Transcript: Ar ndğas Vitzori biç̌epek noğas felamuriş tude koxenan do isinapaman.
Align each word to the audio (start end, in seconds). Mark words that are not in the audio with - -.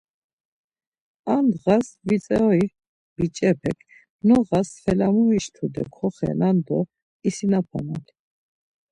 Ar 1.33 1.41
ndğas 1.47 1.87
Vitzori 2.07 2.65
biç̌epek 3.15 3.77
noğas 4.27 4.69
felamuriş 4.83 5.45
tude 5.55 5.83
koxenan 5.95 6.57
do 6.65 6.79
isinapaman. 7.27 8.03